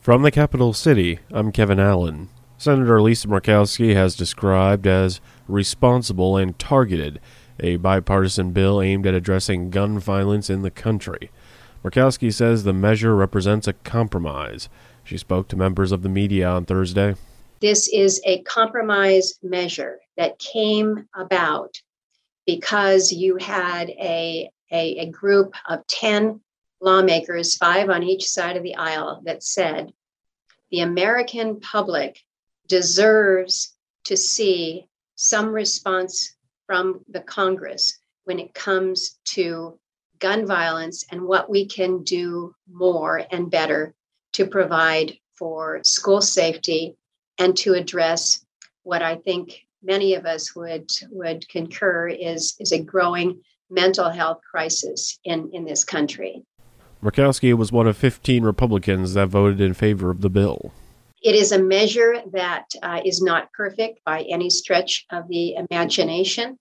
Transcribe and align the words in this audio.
From 0.00 0.22
the 0.22 0.30
capital 0.30 0.72
city, 0.72 1.18
I'm 1.30 1.52
Kevin 1.52 1.78
Allen. 1.78 2.30
Senator 2.56 3.02
Lisa 3.02 3.28
Murkowski 3.28 3.92
has 3.92 4.16
described 4.16 4.86
as 4.86 5.20
responsible 5.46 6.38
and 6.38 6.58
targeted 6.58 7.20
a 7.58 7.76
bipartisan 7.76 8.52
bill 8.52 8.80
aimed 8.80 9.06
at 9.06 9.12
addressing 9.12 9.68
gun 9.68 9.98
violence 9.98 10.48
in 10.48 10.62
the 10.62 10.70
country. 10.70 11.30
Murkowski 11.84 12.32
says 12.32 12.64
the 12.64 12.72
measure 12.72 13.14
represents 13.14 13.68
a 13.68 13.74
compromise. 13.74 14.70
She 15.04 15.18
spoke 15.18 15.48
to 15.48 15.56
members 15.56 15.92
of 15.92 16.00
the 16.00 16.08
media 16.08 16.48
on 16.48 16.64
Thursday. 16.64 17.14
This 17.60 17.86
is 17.88 18.22
a 18.24 18.40
compromise 18.44 19.34
measure 19.42 19.98
that 20.16 20.38
came 20.38 21.08
about 21.14 21.74
because 22.46 23.12
you 23.12 23.36
had 23.36 23.90
a, 23.90 24.48
a, 24.72 24.96
a 25.00 25.10
group 25.10 25.52
of 25.68 25.86
10 25.88 26.40
lawmakers, 26.80 27.56
five 27.56 27.90
on 27.90 28.02
each 28.02 28.28
side 28.28 28.56
of 28.56 28.62
the 28.62 28.76
aisle, 28.76 29.22
that 29.24 29.42
said 29.42 29.92
the 30.70 30.80
American 30.80 31.60
public 31.60 32.18
deserves 32.68 33.74
to 34.04 34.16
see 34.16 34.86
some 35.16 35.48
response 35.48 36.36
from 36.66 37.00
the 37.08 37.20
Congress 37.20 37.98
when 38.24 38.38
it 38.38 38.54
comes 38.54 39.18
to 39.24 39.78
gun 40.20 40.46
violence 40.46 41.04
and 41.10 41.22
what 41.22 41.50
we 41.50 41.66
can 41.66 42.02
do 42.04 42.54
more 42.70 43.22
and 43.32 43.50
better 43.50 43.94
to 44.32 44.46
provide 44.46 45.16
for 45.34 45.80
school 45.82 46.20
safety 46.20 46.96
and 47.38 47.56
to 47.56 47.74
address 47.74 48.44
what 48.82 49.02
I 49.02 49.16
think 49.16 49.66
many 49.82 50.14
of 50.14 50.26
us 50.26 50.54
would 50.54 50.90
would 51.10 51.48
concur 51.48 52.08
is 52.08 52.54
is 52.60 52.72
a 52.72 52.82
growing 52.82 53.40
mental 53.70 54.10
health 54.10 54.40
crisis 54.48 55.18
in 55.24 55.50
in 55.52 55.64
this 55.64 55.84
country. 55.84 56.44
Murkowski 57.02 57.56
was 57.56 57.72
one 57.72 57.86
of 57.86 57.96
15 57.96 58.42
Republicans 58.44 59.14
that 59.14 59.28
voted 59.28 59.60
in 59.60 59.72
favor 59.72 60.10
of 60.10 60.20
the 60.20 60.28
bill. 60.28 60.72
It 61.22 61.34
is 61.34 61.52
a 61.52 61.62
measure 61.62 62.22
that 62.32 62.66
uh, 62.82 63.00
is 63.04 63.22
not 63.22 63.52
perfect 63.52 64.00
by 64.04 64.22
any 64.22 64.50
stretch 64.50 65.06
of 65.10 65.28
the 65.28 65.54
imagination, 65.54 66.58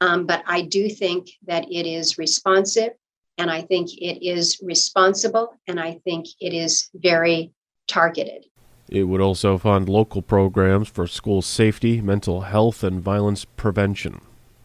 um, 0.00 0.26
but 0.26 0.42
I 0.46 0.62
do 0.62 0.88
think 0.88 1.28
that 1.46 1.64
it 1.70 1.86
is 1.86 2.18
responsive, 2.18 2.90
and 3.38 3.50
I 3.50 3.62
think 3.62 3.90
it 3.94 4.26
is 4.26 4.58
responsible, 4.62 5.54
and 5.66 5.78
I 5.78 6.00
think 6.04 6.26
it 6.40 6.54
is 6.54 6.88
very 6.94 7.52
targeted. 7.86 8.46
It 8.88 9.04
would 9.04 9.20
also 9.20 9.56
fund 9.58 9.88
local 9.88 10.22
programs 10.22 10.88
for 10.88 11.06
school 11.06 11.40
safety, 11.40 12.00
mental 12.00 12.42
health, 12.42 12.82
and 12.82 13.00
violence 13.00 13.44
prevention. 13.44 14.20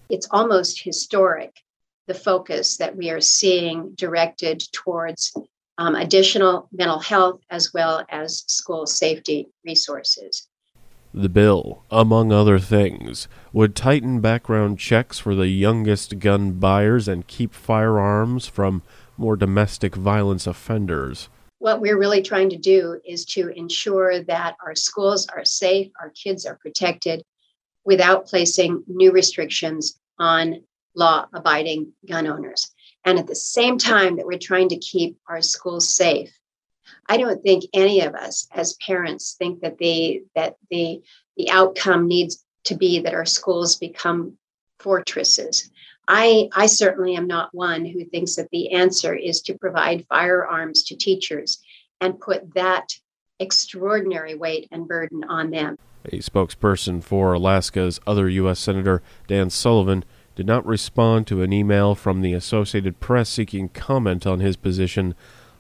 It's 0.10 0.28
almost 0.32 0.84
historic 0.84 1.54
the 2.08 2.14
focus 2.14 2.78
that 2.78 2.96
we 2.96 3.10
are 3.10 3.22
seeing 3.22 3.94
directed 3.96 4.64
towards 4.72 5.34
um, 5.78 5.96
additional 5.96 6.68
mental 6.72 7.00
health 7.00 7.42
as 7.50 7.74
well 7.74 8.04
as 8.10 8.44
school 8.48 8.88
safety 8.88 9.48
resources. 9.66 10.48
The 11.14 11.30
bill, 11.30 11.84
among 11.90 12.32
other 12.32 12.60
things, 12.60 13.28
would 13.54 13.76
tighten 13.76 14.20
background 14.20 14.80
checks 14.80 15.20
for 15.20 15.36
the 15.36 15.48
youngest 15.48 16.20
gun 16.20 16.54
buyers 16.54 17.08
and 17.08 17.28
keep 17.28 17.54
firearms 17.54 18.48
from 18.48 18.84
more 19.18 19.36
domestic 19.36 19.96
violence 19.96 20.46
offenders. 20.46 21.30
What 21.60 21.82
we're 21.82 21.98
really 21.98 22.22
trying 22.22 22.50
to 22.52 22.58
do 22.58 23.00
is 23.06 23.26
to 23.26 23.50
ensure 23.50 24.22
that 24.24 24.56
our 24.64 24.76
schools 24.76 25.28
are 25.28 25.44
safe, 25.44 25.92
our 26.00 26.12
kids 26.12 26.46
are 26.46 26.58
protected 26.58 27.24
without 27.84 28.28
placing 28.28 28.84
new 28.88 29.12
restrictions 29.12 30.00
on 30.20 30.62
law 30.98 31.28
abiding 31.32 31.94
gun 32.08 32.28
owners. 32.28 32.72
And 33.06 33.18
at 33.20 33.28
the 33.28 33.36
same 33.36 33.78
time 33.78 34.18
that 34.18 34.26
we're 34.26 34.40
trying 34.40 34.70
to 34.70 34.78
keep 34.78 35.18
our 35.30 35.42
schools 35.42 35.88
safe, 35.88 36.38
I 37.08 37.18
don't 37.18 37.42
think 37.42 37.64
any 37.74 38.02
of 38.02 38.16
us 38.16 38.48
as 38.54 38.78
parents 38.86 39.36
think 39.38 39.62
that 39.62 39.78
the 39.78 40.24
that 40.36 40.56
the 40.70 41.02
the 41.38 41.50
outcome 41.52 42.08
needs 42.08 42.44
to 42.66 42.76
be 42.76 43.00
that 43.00 43.14
our 43.14 43.26
schools 43.26 43.78
become 43.78 44.38
fortresses. 44.80 45.70
I, 46.08 46.50
I 46.54 46.68
certainly 46.68 47.16
am 47.16 47.28
not 47.28 47.54
one 47.54 47.86
who 47.86 48.06
thinks 48.06 48.36
that 48.36 48.50
the 48.52 48.72
answer 48.72 49.14
is 49.14 49.42
to 49.44 49.58
provide 49.58 50.06
firearms 50.08 50.84
to 50.84 50.96
teachers 50.96 51.62
and 52.00 52.20
put 52.20 52.54
that 52.56 52.94
extraordinary 53.40 54.36
weight 54.36 54.68
and 54.72 54.88
burden 54.88 55.24
on 55.26 55.52
them. 55.52 55.78
A 56.06 56.20
spokesperson 56.20 57.04
for 57.04 57.34
Alaska's 57.34 58.00
other 58.08 58.30
U.S. 58.30 58.60
Senator 58.60 59.02
Dan 59.28 59.50
Sullivan 59.50 60.06
did 60.38 60.46
not 60.46 60.64
respond 60.68 61.26
to 61.26 61.42
an 61.42 61.52
email 61.52 61.96
from 61.96 62.22
the 62.22 62.34
Associated 62.34 63.00
Press 63.00 63.28
seeking 63.28 63.70
comment 63.70 64.28
on 64.28 64.40
his 64.40 64.56
position 64.56 65.16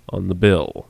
on 0.08 0.28
the 0.28 0.36
bill. 0.36 0.88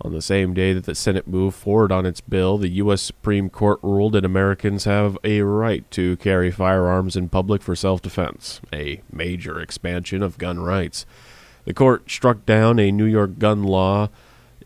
On 0.00 0.12
the 0.12 0.20
same 0.20 0.54
day 0.54 0.72
that 0.72 0.86
the 0.86 0.94
Senate 0.96 1.28
moved 1.28 1.56
forward 1.56 1.92
on 1.92 2.04
its 2.04 2.20
bill, 2.20 2.58
the 2.58 2.68
U.S. 2.68 3.00
Supreme 3.00 3.48
Court 3.48 3.78
ruled 3.80 4.14
that 4.14 4.24
Americans 4.24 4.86
have 4.86 5.16
a 5.22 5.42
right 5.42 5.88
to 5.92 6.16
carry 6.16 6.50
firearms 6.50 7.14
in 7.14 7.28
public 7.28 7.62
for 7.62 7.76
self 7.76 8.02
defense, 8.02 8.60
a 8.72 9.02
major 9.12 9.60
expansion 9.60 10.20
of 10.20 10.36
gun 10.38 10.58
rights. 10.58 11.06
The 11.64 11.74
court 11.74 12.10
struck 12.10 12.44
down 12.44 12.80
a 12.80 12.90
New 12.90 13.04
York 13.04 13.38
gun 13.38 13.62
law 13.62 14.08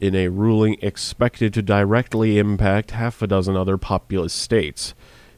in 0.00 0.14
a 0.14 0.28
ruling 0.28 0.78
expected 0.80 1.52
to 1.52 1.60
directly 1.60 2.38
impact 2.38 2.92
half 2.92 3.20
a 3.20 3.26
dozen 3.26 3.54
other 3.54 3.76
populous 3.76 4.32
states. 4.32 4.94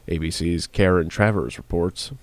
ABC's 0.07 0.67
Karen 0.67 1.09
Travers 1.09 1.57
reports. 1.57 2.13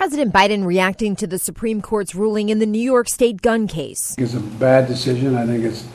President 0.00 0.32
Biden 0.32 0.64
reacting 0.64 1.14
to 1.16 1.26
the 1.26 1.38
Supreme 1.38 1.82
Court's 1.82 2.14
ruling 2.14 2.48
in 2.48 2.58
the 2.58 2.64
New 2.64 2.80
York 2.80 3.06
State 3.06 3.42
gun 3.42 3.68
case. 3.68 4.14
It's 4.16 4.32
a 4.32 4.40
bad 4.40 4.86
decision. 4.86 5.36
I 5.36 5.44
think 5.44 5.62
it's 5.62 5.86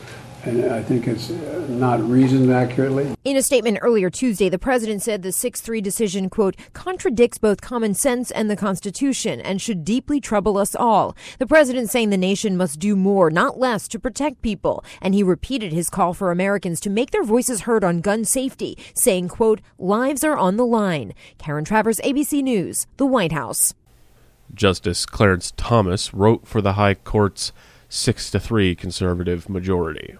and 0.43 0.71
I 0.71 0.83
think 0.83 1.07
it's 1.07 1.31
not 1.31 2.07
reasoned 2.07 2.51
accurately. 2.51 3.15
In 3.23 3.35
a 3.35 3.41
statement 3.41 3.79
earlier 3.81 4.11
Tuesday, 4.11 4.47
the 4.47 4.59
president 4.59 5.01
said 5.01 5.23
the 5.23 5.31
6 5.31 5.59
3 5.59 5.81
decision, 5.81 6.29
quote, 6.29 6.55
contradicts 6.73 7.39
both 7.39 7.61
common 7.61 7.95
sense 7.95 8.29
and 8.29 8.47
the 8.47 8.55
Constitution 8.55 9.41
and 9.41 9.59
should 9.59 9.83
deeply 9.83 10.21
trouble 10.21 10.59
us 10.59 10.75
all. 10.75 11.17
The 11.39 11.47
president 11.47 11.89
saying 11.89 12.11
the 12.11 12.15
nation 12.15 12.55
must 12.55 12.77
do 12.77 12.95
more, 12.95 13.31
not 13.31 13.57
less, 13.57 13.87
to 13.87 13.97
protect 13.97 14.43
people. 14.43 14.85
And 15.01 15.15
he 15.15 15.23
repeated 15.23 15.73
his 15.73 15.89
call 15.89 16.13
for 16.13 16.29
Americans 16.29 16.79
to 16.81 16.91
make 16.91 17.09
their 17.09 17.23
voices 17.23 17.61
heard 17.61 17.83
on 17.83 18.01
gun 18.01 18.23
safety, 18.23 18.77
saying, 18.93 19.29
quote, 19.29 19.61
lives 19.79 20.23
are 20.23 20.37
on 20.37 20.57
the 20.57 20.65
line. 20.65 21.15
Karen 21.39 21.65
Travers, 21.65 21.99
ABC 22.01 22.43
News, 22.43 22.85
the 22.97 23.07
White 23.07 23.31
House. 23.31 23.73
Justice 24.55 25.05
Clarence 25.05 25.53
Thomas 25.57 26.13
wrote 26.13 26.47
for 26.47 26.61
the 26.61 26.73
High 26.73 26.95
Court's 26.95 27.51
6 27.89 28.31
to 28.31 28.39
3 28.39 28.75
conservative 28.75 29.49
majority. 29.49 30.15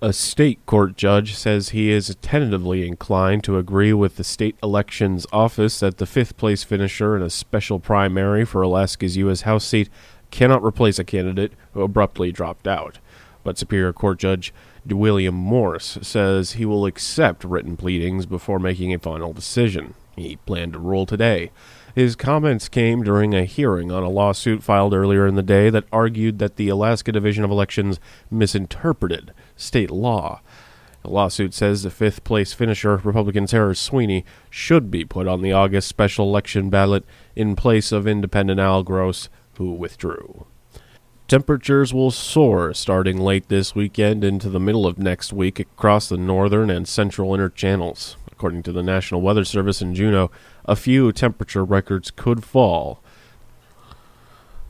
A 0.00 0.12
state 0.12 0.64
court 0.66 0.96
judge 0.96 1.34
says 1.34 1.70
he 1.70 1.90
is 1.90 2.14
tentatively 2.20 2.86
inclined 2.86 3.42
to 3.44 3.56
agree 3.56 3.92
with 3.92 4.16
the 4.16 4.24
state 4.24 4.56
elections 4.62 5.26
office 5.32 5.80
that 5.80 5.96
the 5.96 6.06
fifth 6.06 6.36
place 6.36 6.62
finisher 6.62 7.16
in 7.16 7.22
a 7.22 7.30
special 7.30 7.80
primary 7.80 8.44
for 8.44 8.60
Alaska's 8.60 9.16
U.S. 9.16 9.42
House 9.42 9.64
seat 9.64 9.88
cannot 10.30 10.62
replace 10.62 10.98
a 10.98 11.04
candidate 11.04 11.52
who 11.72 11.82
abruptly 11.82 12.32
dropped 12.32 12.66
out. 12.66 12.98
But 13.44 13.56
Superior 13.56 13.92
Court 13.92 14.18
Judge 14.18 14.52
William 14.86 15.34
Morse 15.34 15.98
says 16.02 16.52
he 16.52 16.66
will 16.66 16.86
accept 16.86 17.44
written 17.44 17.76
pleadings 17.76 18.26
before 18.26 18.58
making 18.58 18.92
a 18.92 18.98
final 18.98 19.32
decision. 19.32 19.94
He 20.16 20.36
planned 20.36 20.74
to 20.74 20.78
rule 20.78 21.06
today. 21.06 21.50
His 21.94 22.16
comments 22.16 22.68
came 22.68 23.04
during 23.04 23.34
a 23.34 23.44
hearing 23.44 23.92
on 23.92 24.02
a 24.02 24.08
lawsuit 24.08 24.62
filed 24.62 24.94
earlier 24.94 25.26
in 25.26 25.36
the 25.36 25.42
day 25.42 25.70
that 25.70 25.84
argued 25.92 26.38
that 26.40 26.56
the 26.56 26.68
Alaska 26.68 27.12
Division 27.12 27.44
of 27.44 27.50
Elections 27.50 28.00
misinterpreted 28.30 29.32
state 29.56 29.90
law. 29.90 30.40
The 31.02 31.10
lawsuit 31.10 31.52
says 31.52 31.82
the 31.82 31.90
fifth 31.90 32.24
place 32.24 32.52
finisher, 32.52 32.96
Republican 32.96 33.46
Tara 33.46 33.76
Sweeney, 33.76 34.24
should 34.50 34.90
be 34.90 35.04
put 35.04 35.28
on 35.28 35.42
the 35.42 35.52
August 35.52 35.86
special 35.86 36.26
election 36.26 36.70
ballot 36.70 37.04
in 37.36 37.54
place 37.54 37.92
of 37.92 38.06
independent 38.06 38.58
Al 38.58 38.82
Gross, 38.82 39.28
who 39.58 39.74
withdrew. 39.74 40.46
Temperatures 41.28 41.94
will 41.94 42.10
soar 42.10 42.74
starting 42.74 43.18
late 43.18 43.48
this 43.48 43.74
weekend 43.74 44.24
into 44.24 44.48
the 44.48 44.60
middle 44.60 44.86
of 44.86 44.98
next 44.98 45.32
week 45.32 45.60
across 45.60 46.08
the 46.08 46.16
northern 46.16 46.70
and 46.70 46.88
central 46.88 47.34
inner 47.34 47.48
channels. 47.48 48.16
According 48.36 48.64
to 48.64 48.72
the 48.72 48.82
National 48.82 49.20
Weather 49.20 49.44
Service 49.44 49.80
in 49.80 49.94
Juneau, 49.94 50.28
a 50.64 50.74
few 50.74 51.12
temperature 51.12 51.64
records 51.64 52.10
could 52.10 52.42
fall. 52.42 53.00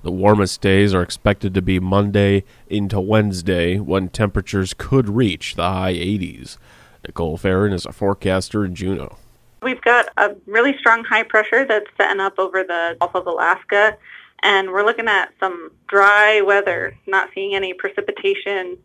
The 0.03 0.11
warmest 0.11 0.61
days 0.61 0.93
are 0.93 1.03
expected 1.03 1.55
to 1.55 1.63
be 1.63 1.81
Monday 1.81 2.45
into 2.69 3.01
Wednesday, 3.01 3.79
when 3.79 4.11
temperatures 4.11 4.75
could 4.77 5.09
reach 5.09 5.55
the 5.55 5.63
high 5.63 5.95
80s. 5.95 6.59
Nicole 7.07 7.39
Ferrin 7.39 7.73
is 7.73 7.87
a 7.87 7.93
forecaster 7.93 8.67
in 8.67 8.75
Juneau. 8.75 9.17
We've 9.63 9.81
got 9.81 10.09
a 10.19 10.37
really 10.45 10.77
strong 10.77 11.03
high 11.05 11.23
pressure 11.23 11.65
that's 11.65 11.87
setting 11.97 12.21
up 12.21 12.39
over 12.39 12.63
the 12.63 12.99
Gulf 13.01 13.15
of 13.15 13.27
Alaska, 13.27 13.97
and 14.43 14.73
we're 14.73 14.85
looking 14.85 15.09
at 15.09 15.33
some 15.41 15.71
dry 15.89 16.43
weather, 16.43 16.95
not 17.07 17.31
seeing 17.35 17.55
any 17.55 17.73
precipitation 17.73 18.77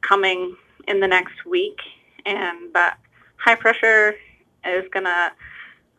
coming 0.00 0.56
in 0.88 0.98
the 0.98 1.06
next 1.06 1.46
week. 1.46 1.78
And 2.26 2.74
that 2.74 2.98
high 3.42 3.54
pressure 3.54 4.14
is 4.64 4.84
going 4.92 5.06
to 5.06 5.32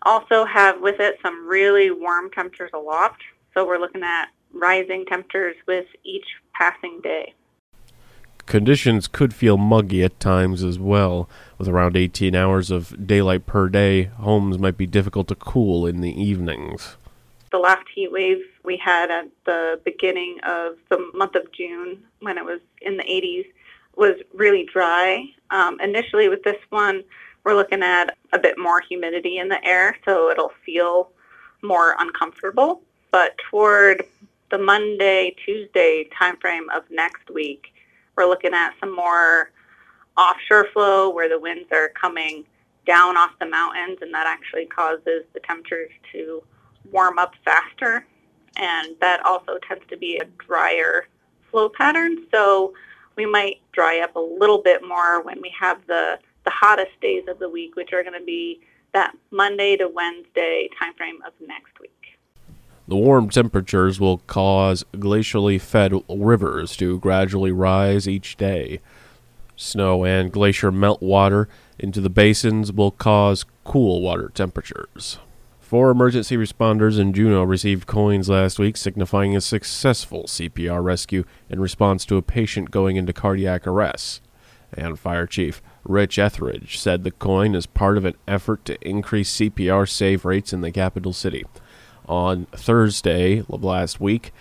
also 0.03 0.45
have 0.45 0.81
with 0.81 0.99
it 0.99 1.17
some 1.21 1.47
really 1.47 1.91
warm 1.91 2.29
temperatures 2.31 2.71
aloft. 2.73 3.21
So 3.53 3.65
we're 3.65 3.79
looking 3.79 4.03
at 4.03 4.27
rising 4.53 5.05
temperatures 5.05 5.55
with 5.67 5.85
each 6.03 6.25
passing 6.53 6.99
day. 7.01 7.33
Conditions 8.45 9.07
could 9.07 9.33
feel 9.33 9.57
muggy 9.57 10.03
at 10.03 10.19
times 10.19 10.63
as 10.63 10.79
well, 10.79 11.29
With 11.57 11.67
around 11.67 11.95
18 11.95 12.35
hours 12.35 12.71
of 12.71 13.05
daylight 13.05 13.45
per 13.45 13.69
day, 13.69 14.05
homes 14.05 14.57
might 14.57 14.77
be 14.77 14.87
difficult 14.87 15.27
to 15.27 15.35
cool 15.35 15.85
in 15.85 16.01
the 16.01 16.09
evenings. 16.09 16.97
The 17.51 17.59
last 17.59 17.85
heat 17.93 18.11
wave 18.11 18.39
we 18.63 18.77
had 18.77 19.11
at 19.11 19.29
the 19.45 19.79
beginning 19.85 20.39
of 20.43 20.77
the 20.89 20.97
month 21.13 21.35
of 21.35 21.51
June, 21.51 22.03
when 22.19 22.37
it 22.37 22.43
was 22.43 22.59
in 22.81 22.97
the 22.97 23.03
80s, 23.03 23.45
was 23.95 24.15
really 24.33 24.67
dry. 24.71 25.25
Um, 25.51 25.79
initially, 25.79 26.27
with 26.27 26.43
this 26.43 26.57
one, 26.69 27.03
we're 27.43 27.55
looking 27.55 27.83
at 27.83 28.17
a 28.33 28.39
bit 28.39 28.57
more 28.57 28.81
humidity 28.81 29.37
in 29.37 29.49
the 29.49 29.63
air, 29.65 29.97
so 30.05 30.29
it'll 30.29 30.53
feel 30.65 31.09
more 31.61 31.95
uncomfortable. 31.99 32.81
But 33.11 33.35
toward 33.49 34.03
the 34.49 34.57
Monday, 34.57 35.35
Tuesday 35.45 36.07
timeframe 36.19 36.69
of 36.75 36.83
next 36.89 37.29
week, 37.33 37.73
we're 38.15 38.27
looking 38.27 38.53
at 38.53 38.73
some 38.79 38.95
more 38.95 39.51
offshore 40.17 40.67
flow 40.73 41.09
where 41.09 41.29
the 41.29 41.39
winds 41.39 41.71
are 41.71 41.89
coming 41.89 42.45
down 42.85 43.17
off 43.17 43.31
the 43.39 43.45
mountains, 43.45 43.99
and 44.01 44.13
that 44.13 44.27
actually 44.27 44.65
causes 44.65 45.23
the 45.33 45.39
temperatures 45.41 45.91
to 46.11 46.43
warm 46.91 47.17
up 47.19 47.33
faster. 47.45 48.05
And 48.57 48.95
that 48.99 49.25
also 49.25 49.57
tends 49.67 49.83
to 49.89 49.97
be 49.97 50.17
a 50.17 50.25
drier 50.45 51.07
flow 51.49 51.69
pattern. 51.69 52.25
So 52.31 52.73
we 53.15 53.25
might 53.25 53.61
dry 53.71 53.99
up 53.99 54.15
a 54.15 54.19
little 54.19 54.57
bit 54.61 54.81
more 54.85 55.21
when 55.21 55.41
we 55.41 55.53
have 55.59 55.85
the, 55.87 56.19
the 56.43 56.51
hottest 56.51 56.99
days 57.01 57.23
of 57.27 57.39
the 57.39 57.49
week, 57.49 57.75
which 57.75 57.93
are 57.93 58.03
going 58.03 58.19
to 58.19 58.25
be 58.25 58.61
that 58.93 59.15
Monday 59.31 59.77
to 59.77 59.87
Wednesday 59.87 60.69
timeframe 60.81 61.25
of 61.25 61.33
next 61.39 61.79
week. 61.79 61.91
The 62.87 62.97
warm 62.97 63.29
temperatures 63.29 63.99
will 63.99 64.17
cause 64.19 64.83
glacially 64.93 65.61
fed 65.61 65.93
rivers 66.09 66.75
to 66.77 66.99
gradually 66.99 67.51
rise 67.51 68.07
each 68.07 68.35
day. 68.35 68.81
Snow 69.55 70.03
and 70.03 70.31
glacier 70.31 70.71
meltwater 70.71 71.45
into 71.79 72.01
the 72.01 72.09
basins 72.09 72.71
will 72.71 72.91
cause 72.91 73.45
cool 73.63 74.01
water 74.01 74.29
temperatures. 74.33 75.19
Four 75.71 75.89
emergency 75.89 76.35
responders 76.35 76.99
in 76.99 77.13
Juneau 77.13 77.43
received 77.43 77.87
coins 77.87 78.27
last 78.27 78.59
week 78.59 78.75
signifying 78.75 79.37
a 79.37 79.41
successful 79.41 80.23
CPR 80.23 80.83
rescue 80.83 81.23
in 81.49 81.61
response 81.61 82.03
to 82.05 82.17
a 82.17 82.21
patient 82.21 82.71
going 82.71 82.97
into 82.97 83.13
cardiac 83.13 83.65
arrest. 83.65 84.21
And 84.73 84.99
Fire 84.99 85.25
Chief 85.25 85.61
Rich 85.83 86.19
Etheridge 86.19 86.77
said 86.77 87.03
the 87.03 87.11
coin 87.11 87.55
is 87.55 87.65
part 87.65 87.97
of 87.97 88.05
an 88.05 88.15
effort 88.27 88.65
to 88.65 88.87
increase 88.87 89.35
CPR 89.35 89.89
save 89.89 90.25
rates 90.25 90.53
in 90.53 90.61
the 90.61 90.71
capital 90.71 91.13
city. 91.13 91.45
On 92.07 92.45
Thursday 92.47 93.43
of 93.49 93.63
last 93.63 93.99
week, 93.99 94.31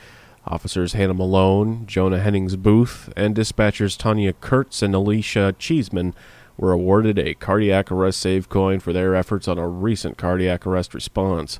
Officers 0.46 0.94
Hannah 0.94 1.14
Malone, 1.14 1.86
Jonah 1.86 2.20
Hennings 2.20 2.56
Booth, 2.56 3.12
and 3.16 3.36
dispatchers 3.36 3.96
Tanya 3.96 4.32
Kurtz 4.32 4.82
and 4.82 4.94
Alicia 4.94 5.54
Cheeseman 5.58 6.14
were 6.56 6.72
awarded 6.72 7.18
a 7.18 7.34
cardiac 7.34 7.90
arrest 7.90 8.20
save 8.20 8.48
coin 8.48 8.80
for 8.80 8.92
their 8.92 9.14
efforts 9.14 9.48
on 9.48 9.58
a 9.58 9.68
recent 9.68 10.18
cardiac 10.18 10.66
arrest 10.66 10.92
response. 10.92 11.58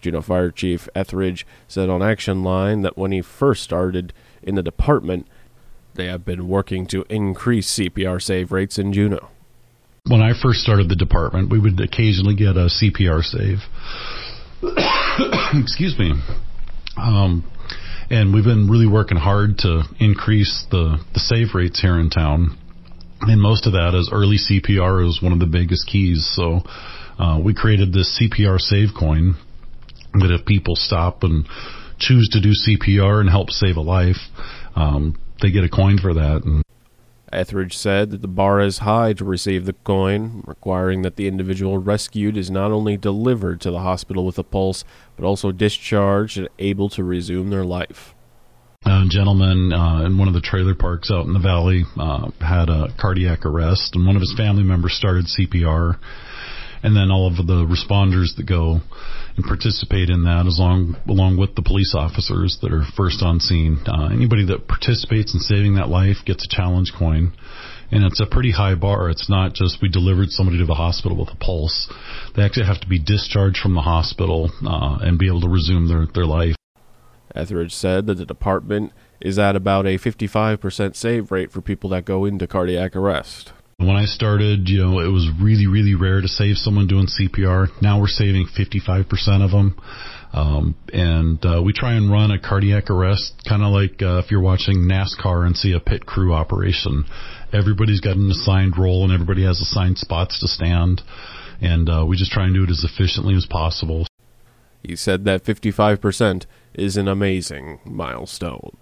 Juneau 0.00 0.22
Fire 0.22 0.50
Chief 0.50 0.88
Etheridge 0.94 1.46
said 1.68 1.90
on 1.90 2.02
Action 2.02 2.42
Line 2.42 2.82
that 2.82 2.96
when 2.96 3.12
he 3.12 3.20
first 3.20 3.62
started 3.62 4.12
in 4.42 4.54
the 4.54 4.62
department, 4.62 5.26
they 6.00 6.06
have 6.06 6.24
been 6.24 6.48
working 6.48 6.86
to 6.86 7.04
increase 7.10 7.78
CPR 7.78 8.22
save 8.22 8.52
rates 8.52 8.78
in 8.78 8.92
Juneau. 8.94 9.28
When 10.08 10.22
I 10.22 10.32
first 10.32 10.60
started 10.60 10.88
the 10.88 10.96
department, 10.96 11.50
we 11.50 11.60
would 11.60 11.78
occasionally 11.78 12.34
get 12.34 12.56
a 12.56 12.70
CPR 12.70 13.22
save. 13.22 13.58
Excuse 15.62 15.98
me. 15.98 16.14
Um, 16.96 17.44
and 18.08 18.32
we've 18.32 18.44
been 18.44 18.70
really 18.70 18.86
working 18.86 19.18
hard 19.18 19.58
to 19.58 19.82
increase 19.98 20.64
the, 20.70 21.04
the 21.12 21.20
save 21.20 21.54
rates 21.54 21.78
here 21.80 22.00
in 22.00 22.08
town. 22.08 22.56
And 23.20 23.38
most 23.38 23.66
of 23.66 23.72
that 23.74 23.94
is 23.94 24.10
early 24.10 24.38
CPR 24.38 25.06
is 25.06 25.20
one 25.22 25.34
of 25.34 25.38
the 25.38 25.46
biggest 25.46 25.86
keys. 25.86 26.26
So 26.34 26.62
uh, 27.18 27.38
we 27.44 27.52
created 27.52 27.92
this 27.92 28.18
CPR 28.18 28.58
save 28.58 28.88
coin 28.98 29.34
that 30.14 30.34
if 30.34 30.46
people 30.46 30.76
stop 30.76 31.24
and 31.24 31.46
choose 31.98 32.30
to 32.32 32.40
do 32.40 32.52
CPR 32.52 33.20
and 33.20 33.28
help 33.28 33.50
save 33.50 33.76
a 33.76 33.82
life, 33.82 34.16
um, 34.74 35.18
they 35.40 35.50
get 35.50 35.64
a 35.64 35.68
coin 35.68 35.98
for 35.98 36.14
that. 36.14 36.44
And 36.44 36.62
Etheridge 37.32 37.76
said 37.76 38.10
that 38.10 38.22
the 38.22 38.28
bar 38.28 38.60
is 38.60 38.78
high 38.78 39.12
to 39.12 39.24
receive 39.24 39.64
the 39.64 39.72
coin, 39.72 40.42
requiring 40.46 41.02
that 41.02 41.16
the 41.16 41.28
individual 41.28 41.78
rescued 41.78 42.36
is 42.36 42.50
not 42.50 42.72
only 42.72 42.96
delivered 42.96 43.60
to 43.60 43.70
the 43.70 43.80
hospital 43.80 44.26
with 44.26 44.38
a 44.38 44.42
pulse, 44.42 44.84
but 45.16 45.24
also 45.24 45.52
discharged 45.52 46.38
and 46.38 46.48
able 46.58 46.88
to 46.90 47.04
resume 47.04 47.50
their 47.50 47.64
life. 47.64 48.14
A 48.84 49.04
gentleman 49.08 49.72
uh, 49.72 50.04
in 50.06 50.16
one 50.16 50.26
of 50.26 50.34
the 50.34 50.40
trailer 50.40 50.74
parks 50.74 51.10
out 51.10 51.26
in 51.26 51.34
the 51.34 51.38
valley 51.38 51.84
uh, 51.98 52.30
had 52.40 52.68
a 52.68 52.88
cardiac 52.98 53.44
arrest, 53.44 53.94
and 53.94 54.06
one 54.06 54.16
of 54.16 54.20
his 54.20 54.34
family 54.36 54.62
members 54.62 54.94
started 54.94 55.26
CPR 55.26 55.98
and 56.82 56.96
then 56.96 57.10
all 57.10 57.26
of 57.26 57.36
the 57.36 57.66
responders 57.66 58.36
that 58.36 58.46
go 58.46 58.80
and 59.36 59.44
participate 59.44 60.10
in 60.10 60.24
that, 60.24 60.46
along 60.46 60.96
along 61.08 61.36
with 61.36 61.54
the 61.54 61.62
police 61.62 61.94
officers 61.94 62.58
that 62.62 62.72
are 62.72 62.84
first 62.96 63.22
on 63.22 63.40
scene. 63.40 63.78
Uh, 63.86 64.08
anybody 64.12 64.44
that 64.46 64.66
participates 64.66 65.34
in 65.34 65.40
saving 65.40 65.74
that 65.74 65.88
life 65.88 66.18
gets 66.24 66.44
a 66.44 66.48
challenge 66.48 66.92
coin, 66.96 67.32
and 67.90 68.04
it's 68.04 68.20
a 68.20 68.26
pretty 68.26 68.52
high 68.52 68.74
bar. 68.74 69.10
It's 69.10 69.28
not 69.28 69.54
just 69.54 69.82
we 69.82 69.88
delivered 69.88 70.30
somebody 70.30 70.58
to 70.58 70.66
the 70.66 70.74
hospital 70.74 71.18
with 71.18 71.30
a 71.32 71.36
pulse; 71.36 71.92
they 72.36 72.42
actually 72.42 72.66
have 72.66 72.80
to 72.80 72.88
be 72.88 72.98
discharged 72.98 73.58
from 73.58 73.74
the 73.74 73.82
hospital 73.82 74.50
uh, 74.66 74.98
and 75.00 75.18
be 75.18 75.28
able 75.28 75.42
to 75.42 75.48
resume 75.48 75.88
their 75.88 76.06
their 76.06 76.26
life. 76.26 76.56
Etheridge 77.34 77.72
said 77.72 78.06
that 78.06 78.16
the 78.16 78.26
department 78.26 78.92
is 79.20 79.38
at 79.38 79.54
about 79.54 79.86
a 79.86 79.98
55% 79.98 80.96
save 80.96 81.30
rate 81.30 81.52
for 81.52 81.60
people 81.60 81.90
that 81.90 82.04
go 82.04 82.24
into 82.24 82.46
cardiac 82.46 82.96
arrest. 82.96 83.52
When 83.80 83.96
I 83.96 84.04
started, 84.04 84.68
you 84.68 84.84
know, 84.84 85.00
it 85.00 85.08
was 85.08 85.26
really, 85.40 85.66
really 85.66 85.94
rare 85.94 86.20
to 86.20 86.28
save 86.28 86.56
someone 86.56 86.86
doing 86.86 87.06
CPR. 87.06 87.68
Now 87.80 87.98
we're 87.98 88.08
saving 88.08 88.46
55% 88.46 89.08
of 89.42 89.50
them. 89.50 89.80
Um, 90.34 90.74
and 90.92 91.42
uh, 91.42 91.62
we 91.64 91.72
try 91.72 91.94
and 91.94 92.12
run 92.12 92.30
a 92.30 92.38
cardiac 92.38 92.90
arrest, 92.90 93.42
kind 93.48 93.62
of 93.62 93.72
like 93.72 94.02
uh, 94.02 94.18
if 94.18 94.30
you're 94.30 94.42
watching 94.42 94.86
NASCAR 94.86 95.46
and 95.46 95.56
see 95.56 95.72
a 95.72 95.80
pit 95.80 96.04
crew 96.04 96.34
operation. 96.34 97.06
Everybody's 97.54 98.02
got 98.02 98.18
an 98.18 98.30
assigned 98.30 98.76
role 98.76 99.02
and 99.04 99.14
everybody 99.14 99.44
has 99.44 99.62
assigned 99.62 99.96
spots 99.96 100.38
to 100.40 100.46
stand. 100.46 101.00
And 101.62 101.88
uh, 101.88 102.04
we 102.06 102.18
just 102.18 102.32
try 102.32 102.44
and 102.44 102.54
do 102.54 102.64
it 102.64 102.70
as 102.70 102.84
efficiently 102.84 103.34
as 103.34 103.46
possible. 103.46 104.06
He 104.82 104.94
said 104.94 105.24
that 105.24 105.44
55% 105.44 106.44
is 106.74 106.98
an 106.98 107.08
amazing 107.08 107.80
milestone. 107.86 108.76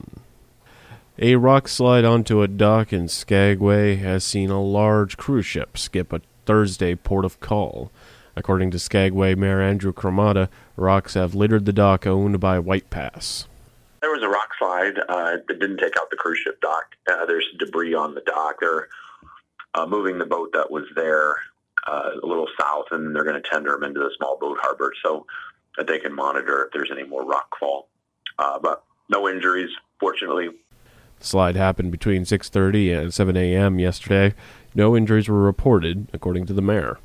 A 1.21 1.35
rock 1.35 1.67
slide 1.67 2.05
onto 2.05 2.43
a 2.43 2.47
dock 2.47 2.93
in 2.93 3.09
Skagway 3.09 3.97
has 3.97 4.23
seen 4.23 4.51
a 4.51 4.63
large 4.63 5.17
cruise 5.17 5.47
ship 5.47 5.77
skip 5.77 6.13
a 6.13 6.21
Thursday 6.47 6.95
port 6.95 7.25
of 7.25 7.41
call. 7.41 7.91
According 8.37 8.71
to 8.71 8.79
Skagway 8.79 9.35
Mayor 9.35 9.61
Andrew 9.61 9.93
Cremata, 9.93 10.49
rocks 10.77 11.15
have 11.15 11.35
littered 11.35 11.65
the 11.65 11.73
dock 11.73 12.07
owned 12.07 12.39
by 12.39 12.61
White 12.61 12.89
Pass. 12.89 13.49
There 14.01 14.13
was 14.13 14.23
a 14.23 14.29
rock 14.29 14.51
slide 14.61 15.01
uh, 15.09 15.39
that 15.49 15.59
didn't 15.59 15.79
take 15.79 15.97
out 15.97 16.09
the 16.09 16.17
cruise 16.17 16.39
ship 16.39 16.61
dock. 16.61 16.95
Uh, 17.11 17.27
there's 17.27 17.47
debris 17.59 17.95
on 17.95 18.15
the 18.15 18.21
dock. 18.21 18.61
They're 18.61 18.87
uh, 19.75 19.87
moving 19.87 20.19
the 20.19 20.25
boat 20.25 20.51
that 20.53 20.71
was 20.71 20.85
there 20.95 21.35
uh, 21.89 22.11
a 22.23 22.27
little 22.27 22.47
south, 22.61 22.87
and 22.93 23.13
they're 23.13 23.25
going 23.25 23.43
to 23.43 23.49
tender 23.51 23.73
them 23.73 23.83
into 23.83 23.99
the 23.99 24.13
small 24.17 24.39
boat 24.39 24.59
harbor 24.61 24.93
so 25.03 25.27
that 25.77 25.89
they 25.89 25.99
can 25.99 26.15
monitor 26.15 26.65
if 26.67 26.73
there's 26.73 26.93
any 26.93 27.03
more 27.03 27.25
rock 27.25 27.59
fall. 27.59 27.89
Uh, 28.39 28.61
but 28.61 28.85
no 29.11 29.29
injuries, 29.29 29.71
fortunately. 29.99 30.51
The 31.21 31.27
slide 31.27 31.57
happened 31.57 31.91
between 31.91 32.25
6:30 32.25 32.93
and 32.93 33.15
7 33.15 33.37
a.m. 33.37 33.79
yesterday. 33.79 34.35
No 34.75 34.97
injuries 34.97 35.29
were 35.29 35.41
reported, 35.41 36.09
according 36.13 36.47
to 36.47 36.53
the 36.53 36.63
mayor. 36.63 36.99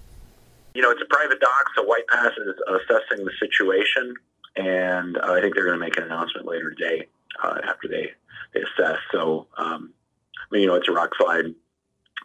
You 0.76 0.82
know, 0.82 0.92
it's 0.92 1.02
a 1.02 1.14
private 1.14 1.40
dock, 1.40 1.66
so 1.76 1.84
White 1.84 2.08
Pass 2.08 2.32
is 2.38 2.56
assessing 2.68 3.26
the 3.26 3.32
situation, 3.40 4.16
and 4.56 5.18
I 5.20 5.42
think 5.42 5.56
they're 5.56 5.66
going 5.66 5.80
to 5.80 5.86
make 5.86 5.98
an 5.98 6.04
announcement 6.04 6.48
later 6.48 6.72
today 6.72 7.08
uh, 7.44 7.60
after 7.64 7.88
they 7.88 8.12
they 8.54 8.62
assess. 8.62 9.00
So, 9.12 9.48
um, 9.58 9.94
I 10.38 10.46
mean, 10.52 10.62
you 10.64 10.68
know, 10.68 10.76
it's 10.76 10.90
a 10.90 10.92
rock 10.92 11.12
slide. 11.18 11.46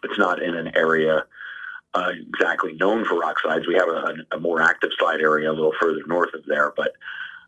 It's 0.03 0.17
not 0.17 0.41
in 0.41 0.55
an 0.55 0.75
area 0.75 1.25
uh, 1.93 2.11
exactly 2.33 2.73
known 2.73 3.05
for 3.05 3.17
rock 3.17 3.39
slides. 3.41 3.67
We 3.67 3.75
have 3.75 3.89
a, 3.89 4.35
a, 4.35 4.39
more 4.39 4.61
active 4.61 4.91
slide 4.97 5.21
area 5.21 5.51
a 5.51 5.53
little 5.53 5.73
further 5.81 6.01
north 6.07 6.33
of 6.33 6.45
there, 6.45 6.71
but 6.75 6.93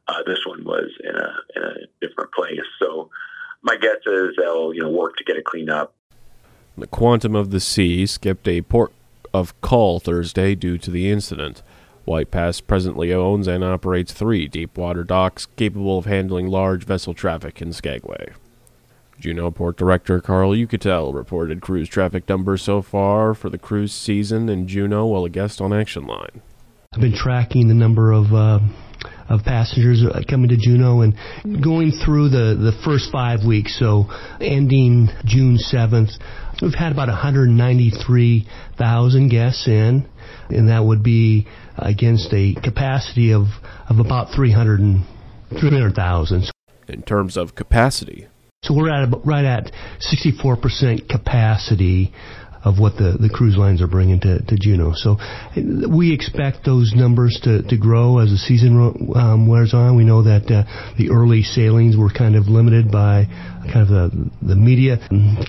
uh, 0.07 0.23
this 0.25 0.39
one 0.45 0.63
was 0.63 0.89
in 1.03 1.15
a 1.15 1.33
in 1.55 1.63
a 1.63 1.75
different 2.07 2.31
place. 2.31 2.59
So 2.79 3.09
my 3.63 3.77
guess 3.77 3.97
is 4.05 4.35
they'll 4.37 4.73
you 4.73 4.81
know 4.81 4.89
work 4.89 5.15
to 5.17 5.23
get 5.23 5.37
it 5.37 5.45
cleaned 5.45 5.69
up. 5.69 5.93
The 6.77 6.87
Quantum 6.87 7.35
of 7.35 7.51
the 7.51 7.59
Sea 7.59 8.05
skipped 8.05 8.47
a 8.47 8.61
port 8.61 8.91
of 9.33 9.59
call 9.61 9.99
Thursday 9.99 10.55
due 10.55 10.77
to 10.77 10.91
the 10.91 11.09
incident. 11.09 11.61
White 12.05 12.31
Pass 12.31 12.61
presently 12.61 13.13
owns 13.13 13.47
and 13.47 13.63
operates 13.63 14.11
three 14.11 14.47
deep 14.47 14.77
water 14.77 15.03
docks 15.03 15.45
capable 15.55 15.97
of 15.99 16.05
handling 16.05 16.47
large 16.47 16.83
vessel 16.83 17.13
traffic 17.13 17.61
in 17.61 17.71
Skagway. 17.71 18.33
Juneau 19.19 19.51
Port 19.51 19.77
Director 19.77 20.19
Carl 20.19 20.51
Uchityl 20.51 21.13
reported 21.13 21.61
cruise 21.61 21.87
traffic 21.87 22.27
numbers 22.27 22.63
so 22.63 22.81
far 22.81 23.35
for 23.35 23.49
the 23.49 23.59
cruise 23.59 23.93
season 23.93 24.49
in 24.49 24.67
Juneau 24.67 25.05
while 25.05 25.25
a 25.25 25.29
guest 25.29 25.61
on 25.61 25.71
Action 25.71 26.07
Line. 26.07 26.41
I've 26.93 27.01
been 27.01 27.13
tracking 27.13 27.67
the 27.67 27.75
number 27.75 28.11
of 28.11 28.33
uh, 28.33 28.59
of 29.29 29.43
passengers 29.43 30.03
uh, 30.03 30.21
coming 30.29 30.49
to 30.49 30.57
Juneau 30.57 31.01
and 31.01 31.15
going 31.63 31.91
through 31.91 32.29
the, 32.29 32.55
the 32.55 32.73
first 32.83 33.11
five 33.11 33.45
weeks, 33.45 33.77
so 33.79 34.05
ending 34.39 35.09
June 35.25 35.57
7th, 35.57 36.11
we've 36.61 36.73
had 36.73 36.91
about 36.91 37.07
193,000 37.07 39.29
guests 39.29 39.67
in, 39.67 40.07
and 40.49 40.69
that 40.69 40.83
would 40.83 41.03
be 41.03 41.47
against 41.77 42.33
a 42.33 42.55
capacity 42.61 43.31
of, 43.33 43.45
of 43.89 43.99
about 43.99 44.33
300 44.35 44.79
300,000. 45.59 46.49
In 46.87 47.01
terms 47.03 47.37
of 47.37 47.55
capacity, 47.55 48.27
So 48.63 48.75
we're 48.75 48.89
at 48.89 49.09
right 49.25 49.45
at 49.45 49.71
64% 49.99 51.09
capacity 51.09 52.13
of 52.63 52.79
what 52.79 52.95
the, 52.95 53.17
the 53.19 53.29
cruise 53.29 53.57
lines 53.57 53.81
are 53.81 53.87
bringing 53.87 54.19
to, 54.19 54.41
to 54.43 54.55
Juneau. 54.59 54.93
So 54.95 55.17
we 55.55 56.13
expect 56.13 56.65
those 56.65 56.93
numbers 56.95 57.39
to, 57.43 57.63
to 57.63 57.77
grow 57.77 58.19
as 58.19 58.29
the 58.29 58.37
season 58.37 58.77
um, 59.15 59.47
wears 59.47 59.73
on. 59.73 59.97
We 59.97 60.03
know 60.03 60.23
that 60.23 60.45
uh, 60.51 60.63
the 60.97 61.09
early 61.09 61.41
sailings 61.41 61.97
were 61.97 62.11
kind 62.11 62.35
of 62.35 62.47
limited 62.47 62.91
by 62.91 63.25
kind 63.71 63.81
of 63.81 63.87
the, 63.87 64.31
the 64.41 64.55
media 64.55 64.97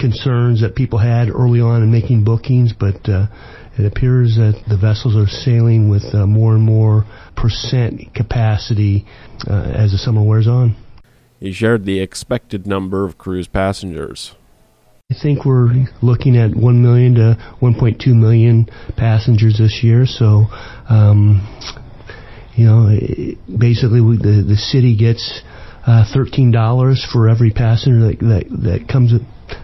concerns 0.01 0.63
that 0.63 0.75
people 0.75 0.99
had 0.99 1.29
early 1.29 1.61
on 1.61 1.83
in 1.83 1.93
making 1.93 2.25
bookings, 2.25 2.73
but 2.73 3.09
uh, 3.09 3.27
it 3.79 3.87
appears 3.87 4.37
that 4.37 4.63
the 4.69 4.77
vessels 4.77 5.17
are 5.17 5.29
sailing 5.29 5.89
with 5.89 6.05
uh, 6.15 6.27
more 6.27 6.55
and 6.55 6.63
more 6.63 7.05
percent 7.37 8.15
capacity 8.15 9.07
uh, 9.49 9.73
as 9.75 9.93
the 9.93 9.99
summer 9.99 10.23
wears 10.23 10.47
on. 10.47 10.77
he 11.41 11.53
shared 11.53 11.85
the 11.85 12.01
expected 12.01 12.67
number 12.67 13.05
of 13.05 13.19
cruise 13.19 13.49
passengers. 13.49 14.35
I 15.13 15.15
think 15.23 15.45
we're 15.45 15.85
looking 16.01 16.39
at 16.39 16.57
1 16.57 16.83
million 16.83 17.15
to 17.17 17.37
1.2 17.61 18.07
million 18.15 18.67
passengers 18.97 19.59
this 19.59 19.81
year. 19.83 20.07
So, 20.07 20.47
um, 20.89 21.47
you 22.55 22.65
know, 22.65 22.89
basically 23.59 24.01
we, 24.01 24.17
the 24.17 24.43
the 24.47 24.57
city 24.57 24.97
gets 24.97 25.43
uh, 25.87 26.05
thirteen 26.15 26.51
dollars 26.51 27.07
for 27.13 27.29
every 27.29 27.51
passenger 27.51 28.09
that, 28.09 28.19
that 28.21 28.45
that 28.63 28.89
comes 28.89 29.13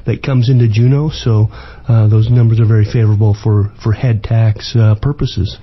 that 0.04 0.23
comes 0.23 0.50
into 0.50 0.68
Juneau. 0.68 1.11
So 1.11 1.49
uh, 1.50 2.09
those 2.09 2.30
numbers 2.30 2.61
are 2.61 2.66
very 2.66 2.85
favorable 2.85 3.35
for 3.35 3.73
for 3.83 3.92
head 3.92 4.23
tax 4.25 4.75
uh, 4.76 4.97
purposes. 5.00 5.59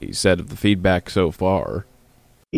He 0.00 0.12
said 0.12 0.40
of 0.40 0.48
the 0.50 0.56
feedback 0.56 1.08
so 1.08 1.30
far. 1.30 1.86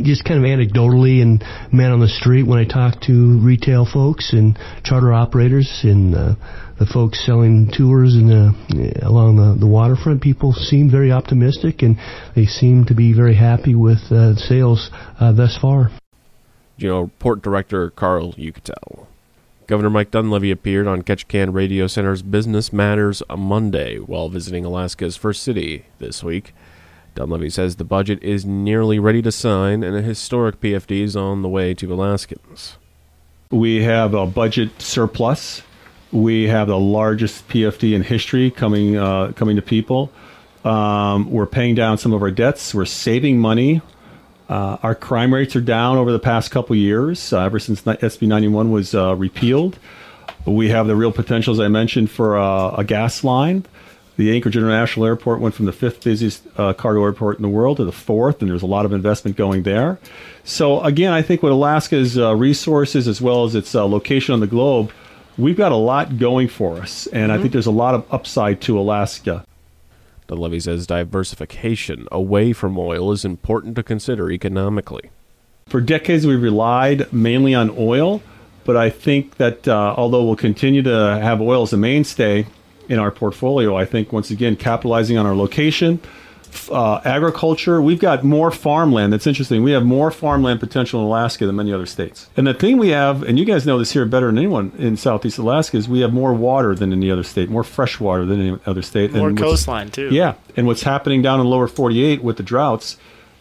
Just 0.02 0.24
kind 0.24 0.44
of 0.44 0.50
anecdotally 0.50 1.22
and 1.22 1.40
man 1.72 1.92
on 1.92 2.00
the 2.00 2.08
street 2.08 2.42
when 2.42 2.58
I 2.58 2.64
talk 2.64 3.00
to 3.02 3.38
retail 3.38 3.86
folks 3.86 4.32
and 4.32 4.58
charter 4.82 5.12
operators 5.12 5.82
and 5.84 6.12
uh, 6.16 6.34
the 6.80 6.86
folks 6.86 7.24
selling 7.24 7.70
tours 7.72 8.16
in 8.16 8.26
the, 8.26 9.06
along 9.06 9.36
the, 9.36 9.56
the 9.60 9.68
waterfront, 9.68 10.20
people 10.20 10.52
seem 10.52 10.90
very 10.90 11.12
optimistic 11.12 11.82
and 11.82 11.96
they 12.34 12.44
seem 12.44 12.86
to 12.86 12.94
be 12.94 13.12
very 13.12 13.36
happy 13.36 13.76
with 13.76 14.00
uh, 14.10 14.34
sales 14.34 14.90
uh, 15.20 15.30
thus 15.30 15.56
far. 15.62 15.92
Juneau 16.76 17.12
Port 17.20 17.40
Director 17.40 17.90
Carl 17.90 18.32
Uchityl. 18.32 19.06
Governor 19.68 19.90
Mike 19.90 20.10
Dunleavy 20.10 20.50
appeared 20.50 20.88
on 20.88 21.02
Ketchikan 21.02 21.54
Radio 21.54 21.86
Center's 21.86 22.22
Business 22.22 22.72
Matters 22.72 23.22
Monday 23.30 23.98
while 23.98 24.28
visiting 24.28 24.64
Alaska's 24.64 25.16
first 25.16 25.44
city 25.44 25.86
this 26.00 26.24
week. 26.24 26.52
Dunleavy 27.14 27.50
says 27.50 27.76
the 27.76 27.84
budget 27.84 28.22
is 28.22 28.44
nearly 28.44 28.98
ready 28.98 29.22
to 29.22 29.30
sign 29.30 29.82
and 29.82 29.96
a 29.96 30.02
historic 30.02 30.60
PFD 30.60 31.02
is 31.02 31.16
on 31.16 31.42
the 31.42 31.48
way 31.48 31.72
to 31.74 31.92
Alaskans. 31.92 32.76
We 33.50 33.84
have 33.84 34.14
a 34.14 34.26
budget 34.26 34.82
surplus. 34.82 35.62
We 36.10 36.48
have 36.48 36.68
the 36.68 36.78
largest 36.78 37.48
PFD 37.48 37.94
in 37.94 38.02
history 38.02 38.50
coming 38.50 38.96
uh, 38.96 39.32
coming 39.32 39.56
to 39.56 39.62
people. 39.62 40.10
Um, 40.64 41.30
we're 41.30 41.46
paying 41.46 41.74
down 41.74 41.98
some 41.98 42.12
of 42.12 42.22
our 42.22 42.30
debts. 42.30 42.74
We're 42.74 42.84
saving 42.84 43.38
money. 43.38 43.80
Uh, 44.48 44.78
our 44.82 44.94
crime 44.94 45.32
rates 45.32 45.54
are 45.56 45.60
down 45.60 45.96
over 45.96 46.10
the 46.12 46.18
past 46.18 46.50
couple 46.50 46.76
years, 46.76 47.32
uh, 47.32 47.40
ever 47.40 47.58
since 47.58 47.82
SB 47.82 48.26
91 48.26 48.70
was 48.70 48.94
uh, 48.94 49.14
repealed. 49.14 49.78
We 50.46 50.68
have 50.68 50.86
the 50.86 50.96
real 50.96 51.12
potential, 51.12 51.52
as 51.52 51.60
I 51.60 51.68
mentioned, 51.68 52.10
for 52.10 52.36
a 52.36 52.84
gas 52.84 53.24
line. 53.24 53.64
The 54.16 54.32
Anchorage 54.32 54.56
International 54.56 55.06
Airport 55.06 55.40
went 55.40 55.54
from 55.54 55.66
the 55.66 55.72
fifth 55.72 56.04
busiest 56.04 56.44
uh, 56.56 56.72
cargo 56.72 57.02
airport 57.04 57.36
in 57.36 57.42
the 57.42 57.48
world 57.48 57.78
to 57.78 57.84
the 57.84 57.92
fourth, 57.92 58.40
and 58.40 58.50
there's 58.50 58.62
a 58.62 58.66
lot 58.66 58.84
of 58.84 58.92
investment 58.92 59.36
going 59.36 59.64
there. 59.64 59.98
So, 60.44 60.80
again, 60.82 61.12
I 61.12 61.20
think 61.20 61.42
with 61.42 61.52
Alaska's 61.52 62.16
uh, 62.16 62.34
resources 62.36 63.08
as 63.08 63.20
well 63.20 63.44
as 63.44 63.56
its 63.56 63.74
uh, 63.74 63.84
location 63.86 64.32
on 64.32 64.40
the 64.40 64.46
globe, 64.46 64.92
we've 65.36 65.56
got 65.56 65.72
a 65.72 65.76
lot 65.76 66.18
going 66.18 66.46
for 66.46 66.76
us, 66.76 67.08
and 67.08 67.32
I 67.32 67.38
think 67.38 67.52
there's 67.52 67.66
a 67.66 67.72
lot 67.72 67.96
of 67.96 68.06
upside 68.12 68.60
to 68.62 68.78
Alaska. 68.78 69.44
Dunleavy 70.28 70.60
says 70.60 70.86
diversification 70.86 72.06
away 72.12 72.52
from 72.52 72.78
oil 72.78 73.10
is 73.10 73.24
important 73.24 73.74
to 73.76 73.82
consider 73.82 74.30
economically. 74.30 75.10
For 75.66 75.80
decades, 75.80 76.26
we've 76.26 76.40
relied 76.40 77.12
mainly 77.12 77.54
on 77.54 77.74
oil, 77.76 78.22
but 78.64 78.76
I 78.76 78.90
think 78.90 79.36
that 79.38 79.66
uh, 79.66 79.94
although 79.96 80.24
we'll 80.24 80.36
continue 80.36 80.82
to 80.82 81.18
have 81.20 81.40
oil 81.40 81.62
as 81.62 81.72
a 81.72 81.76
mainstay 81.76 82.46
in 82.88 82.98
our 82.98 83.10
portfolio, 83.10 83.76
I 83.76 83.84
think 83.84 84.12
once 84.12 84.30
again 84.30 84.56
capitalizing 84.56 85.16
on 85.16 85.26
our 85.26 85.34
location, 85.34 86.00
uh, 86.70 87.00
agriculture, 87.04 87.80
we've 87.82 87.98
got 87.98 88.24
more 88.24 88.50
farmland. 88.50 89.12
That's 89.12 89.26
interesting. 89.26 89.62
We 89.62 89.72
have 89.72 89.84
more 89.84 90.10
farmland 90.10 90.60
potential 90.60 91.00
in 91.00 91.06
Alaska 91.06 91.46
than 91.46 91.56
many 91.56 91.72
other 91.72 91.86
states. 91.86 92.28
And 92.36 92.46
the 92.46 92.54
thing 92.54 92.78
we 92.78 92.90
have, 92.90 93.22
and 93.22 93.38
you 93.38 93.44
guys 93.44 93.66
know 93.66 93.78
this 93.78 93.92
here 93.92 94.04
better 94.06 94.26
than 94.26 94.38
anyone 94.38 94.72
in 94.78 94.96
Southeast 94.96 95.38
Alaska, 95.38 95.76
is 95.76 95.88
we 95.88 96.00
have 96.00 96.12
more 96.12 96.32
water 96.32 96.74
than 96.74 96.92
any 96.92 97.10
other 97.10 97.22
state, 97.22 97.48
more 97.50 97.64
fresh 97.64 98.00
water 98.00 98.24
than 98.24 98.40
any 98.40 98.58
other 98.66 98.82
state. 98.82 99.12
More 99.12 99.28
and 99.28 99.38
coastline 99.38 99.90
too. 99.90 100.08
yeah, 100.12 100.34
and 100.56 100.66
what's 100.66 100.82
happening 100.82 101.22
down 101.22 101.40
in 101.40 101.46
lower 101.46 101.66
48 101.66 102.22
with 102.22 102.36
the 102.36 102.42
droughts, 102.42 102.96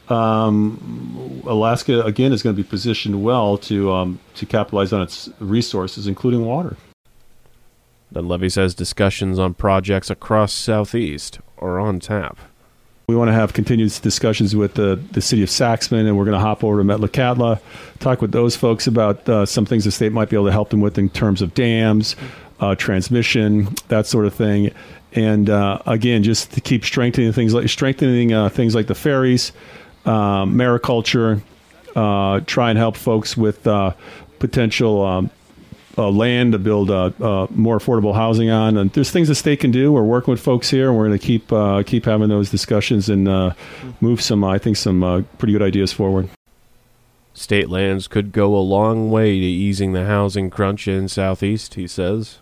um, 0.09 1.41
Alaska 1.45 2.01
again 2.01 2.33
is 2.33 2.43
going 2.43 2.55
to 2.55 2.61
be 2.61 2.67
positioned 2.67 3.23
well 3.23 3.57
to 3.59 3.91
um, 3.91 4.19
to 4.35 4.45
capitalize 4.45 4.91
on 4.91 5.01
its 5.01 5.29
resources, 5.39 6.07
including 6.07 6.45
water. 6.45 6.75
Dunleavy 8.13 8.49
says 8.49 8.75
discussions 8.75 9.39
on 9.39 9.55
projects 9.55 10.09
across 10.09 10.53
Southeast 10.53 11.39
are 11.57 11.79
on 11.79 11.99
tap. 11.99 12.37
We 13.07 13.15
want 13.15 13.29
to 13.29 13.33
have 13.33 13.53
continued 13.53 13.91
discussions 14.01 14.55
with 14.55 14.75
the, 14.75 14.95
the 15.11 15.21
city 15.21 15.43
of 15.43 15.49
Saxman, 15.49 16.07
and 16.07 16.17
we're 16.17 16.23
going 16.23 16.37
to 16.37 16.39
hop 16.39 16.63
over 16.63 16.81
to 16.81 16.87
Metlakatla, 16.87 17.59
talk 17.99 18.21
with 18.21 18.31
those 18.31 18.55
folks 18.55 18.87
about 18.87 19.27
uh, 19.27 19.45
some 19.45 19.65
things 19.65 19.83
the 19.83 19.91
state 19.91 20.13
might 20.13 20.29
be 20.29 20.37
able 20.37 20.45
to 20.45 20.51
help 20.51 20.69
them 20.69 20.79
with 20.79 20.97
in 20.97 21.09
terms 21.09 21.41
of 21.41 21.53
dams, 21.53 22.15
uh, 22.59 22.75
transmission, 22.75 23.67
that 23.89 24.05
sort 24.05 24.25
of 24.25 24.33
thing. 24.33 24.71
And 25.11 25.49
uh, 25.49 25.79
again, 25.85 26.23
just 26.23 26.53
to 26.53 26.61
keep 26.61 26.85
strengthening 26.85 27.33
things 27.33 27.53
like 27.53 27.67
strengthening 27.67 28.31
uh, 28.31 28.49
things 28.49 28.73
like 28.73 28.87
the 28.87 28.95
ferries, 28.95 29.51
um, 30.05 30.55
mariculture, 30.55 31.41
uh, 31.95 32.39
try 32.45 32.69
and 32.69 32.79
help 32.79 32.95
folks 32.95 33.35
with 33.35 33.67
uh, 33.67 33.93
potential 34.39 35.03
um, 35.03 35.29
uh, 35.97 36.09
land 36.09 36.53
to 36.53 36.59
build 36.59 36.89
uh, 36.89 37.11
uh, 37.21 37.47
more 37.51 37.77
affordable 37.77 38.15
housing 38.15 38.49
on. 38.49 38.77
And 38.77 38.91
there's 38.93 39.11
things 39.11 39.27
the 39.27 39.35
state 39.35 39.59
can 39.59 39.71
do. 39.71 39.91
We're 39.91 40.03
working 40.03 40.31
with 40.31 40.41
folks 40.41 40.69
here, 40.69 40.89
and 40.89 40.97
we're 40.97 41.07
going 41.07 41.19
to 41.19 41.25
keep 41.25 41.53
uh, 41.53 41.83
keep 41.83 42.05
having 42.05 42.29
those 42.29 42.49
discussions 42.49 43.09
and 43.09 43.27
uh, 43.27 43.53
move 44.01 44.21
some, 44.21 44.43
I 44.43 44.57
think, 44.57 44.77
some 44.77 45.03
uh, 45.03 45.21
pretty 45.37 45.53
good 45.53 45.61
ideas 45.61 45.93
forward. 45.93 46.29
State 47.35 47.69
lands 47.69 48.07
could 48.07 48.31
go 48.31 48.55
a 48.55 48.61
long 48.61 49.09
way 49.09 49.39
to 49.39 49.45
easing 49.45 49.93
the 49.93 50.05
housing 50.05 50.49
crunch 50.49 50.87
in 50.87 51.07
Southeast, 51.07 51.73
he 51.73 51.87
says. 51.87 52.37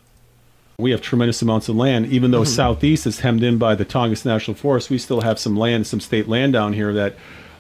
We 0.78 0.92
have 0.92 1.02
tremendous 1.02 1.42
amounts 1.42 1.70
of 1.70 1.76
land. 1.76 2.08
Even 2.08 2.32
though 2.32 2.44
southeast 2.44 3.06
is 3.06 3.20
hemmed 3.20 3.44
in 3.44 3.58
by 3.58 3.76
the 3.76 3.86
Tongass 3.86 4.26
National 4.26 4.56
Forest, 4.56 4.90
we 4.90 4.98
still 4.98 5.22
have 5.22 5.38
some 5.38 5.56
land, 5.56 5.88
some 5.88 6.00
state 6.00 6.28
land 6.28 6.54
down 6.54 6.74
here 6.74 6.92
that, 6.94 7.16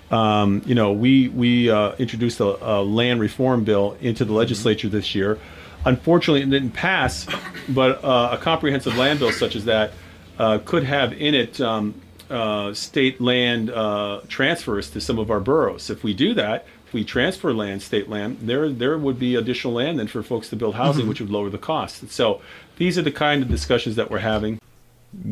um, 0.09 0.61
you 0.65 0.75
know, 0.75 0.91
we 0.91 1.29
we 1.29 1.69
uh, 1.69 1.93
introduced 1.99 2.39
a, 2.39 2.79
a 2.79 2.81
land 2.81 3.21
reform 3.21 3.63
bill 3.63 3.95
into 4.01 4.25
the 4.25 4.33
legislature 4.33 4.89
this 4.89 5.13
year. 5.13 5.37
Unfortunately, 5.85 6.41
it 6.41 6.49
didn't 6.49 6.71
pass, 6.71 7.27
but 7.69 8.03
uh, 8.03 8.29
a 8.33 8.37
comprehensive 8.37 8.95
land 8.97 9.19
bill 9.19 9.31
such 9.31 9.55
as 9.55 9.65
that 9.65 9.93
uh, 10.37 10.59
could 10.63 10.83
have 10.83 11.13
in 11.13 11.33
it 11.33 11.59
um, 11.59 11.99
uh, 12.29 12.73
state 12.73 13.19
land 13.19 13.69
uh, 13.69 14.21
transfers 14.27 14.89
to 14.91 15.01
some 15.01 15.19
of 15.19 15.31
our 15.31 15.39
boroughs. 15.39 15.89
If 15.89 16.03
we 16.03 16.13
do 16.13 16.33
that, 16.35 16.65
if 16.87 16.93
we 16.93 17.03
transfer 17.03 17.53
land, 17.53 17.81
state 17.81 18.09
land, 18.09 18.39
there 18.41 18.69
there 18.69 18.97
would 18.97 19.17
be 19.17 19.35
additional 19.35 19.73
land 19.73 19.97
then 19.97 20.07
for 20.07 20.21
folks 20.21 20.49
to 20.49 20.55
build 20.55 20.75
housing, 20.75 21.07
which 21.07 21.21
would 21.21 21.29
lower 21.29 21.49
the 21.49 21.57
cost. 21.57 22.09
So 22.09 22.41
these 22.77 22.97
are 22.97 23.01
the 23.01 23.11
kind 23.11 23.41
of 23.41 23.49
discussions 23.49 23.95
that 23.95 24.11
we're 24.11 24.19
having. 24.19 24.59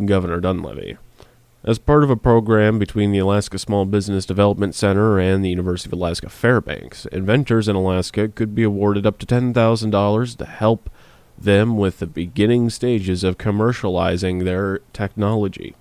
Governor 0.06 0.40
Dunleavy. 0.40 0.98
As 1.62 1.78
part 1.78 2.06
of 2.06 2.10
a 2.10 2.16
program 2.16 2.80
between 2.80 3.12
the 3.12 3.18
Alaska 3.18 3.60
Small 3.60 3.84
Business 3.84 4.26
Development 4.26 4.74
Center 4.74 5.20
and 5.20 5.44
the 5.44 5.50
University 5.50 5.90
of 5.90 5.94
Alaska 5.94 6.30
Fairbanks, 6.30 7.06
inventors 7.08 7.68
in 7.68 7.76
Alaska 7.76 8.30
could 8.30 8.56
be 8.56 8.64
awarded 8.64 9.06
up 9.06 9.18
to 9.18 9.26
$10,000 9.26 10.38
to 10.38 10.46
help 10.46 10.90
them 11.38 11.76
with 11.76 12.00
the 12.00 12.08
beginning 12.08 12.70
stages 12.70 13.26
of 13.26 13.38
commercializing 13.38 14.46
their 14.46 14.80
technology. 14.94 15.76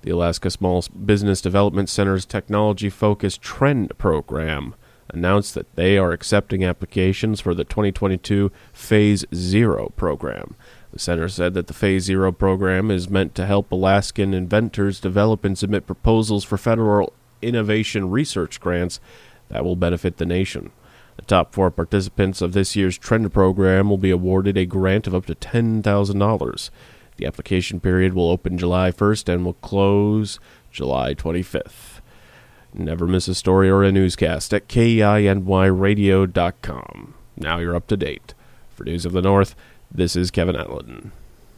The 0.00 0.10
Alaska 0.10 0.50
Small 0.50 0.82
Business 1.04 1.42
Development 1.42 1.88
Center's 1.88 2.24
technology 2.24 2.88
focused 2.88 3.42
Trend 3.42 3.96
program 3.98 4.74
announced 5.10 5.54
that 5.54 5.76
they 5.76 5.98
are 5.98 6.12
accepting 6.12 6.64
applications 6.64 7.42
for 7.42 7.52
the 7.52 7.64
2022 7.64 8.50
Phase 8.72 9.26
Zero 9.34 9.92
program. 9.96 10.56
The 10.92 10.98
center 10.98 11.28
said 11.28 11.54
that 11.54 11.68
the 11.68 11.74
Phase 11.74 12.04
Zero 12.04 12.32
program 12.32 12.90
is 12.90 13.08
meant 13.08 13.34
to 13.36 13.46
help 13.46 13.72
Alaskan 13.72 14.34
inventors 14.34 15.00
develop 15.00 15.44
and 15.44 15.56
submit 15.56 15.86
proposals 15.86 16.44
for 16.44 16.58
federal 16.58 17.14
innovation 17.40 18.10
research 18.10 18.60
grants 18.60 19.00
that 19.48 19.64
will 19.64 19.76
benefit 19.76 20.18
the 20.18 20.26
nation. 20.26 20.70
The 21.16 21.22
top 21.22 21.54
four 21.54 21.70
participants 21.70 22.42
of 22.42 22.52
this 22.52 22.76
year's 22.76 22.98
Trend 22.98 23.32
program 23.32 23.88
will 23.88 23.98
be 23.98 24.10
awarded 24.10 24.56
a 24.56 24.66
grant 24.66 25.06
of 25.06 25.14
up 25.14 25.26
to 25.26 25.34
$10,000. 25.34 26.70
The 27.16 27.26
application 27.26 27.80
period 27.80 28.14
will 28.14 28.30
open 28.30 28.58
July 28.58 28.90
1st 28.90 29.32
and 29.32 29.44
will 29.44 29.54
close 29.54 30.38
July 30.70 31.14
25th. 31.14 32.00
Never 32.74 33.06
miss 33.06 33.28
a 33.28 33.34
story 33.34 33.68
or 33.68 33.82
a 33.82 33.92
newscast 33.92 34.54
at 34.54 34.68
KINYradio.com. 34.68 37.14
Now 37.36 37.58
you're 37.58 37.76
up 37.76 37.86
to 37.88 37.96
date. 37.96 38.34
For 38.70 38.84
News 38.84 39.04
of 39.04 39.12
the 39.12 39.20
North, 39.20 39.54
this 39.94 40.16
is 40.16 40.30
Kevin 40.30 40.56
Allen. 40.56 41.12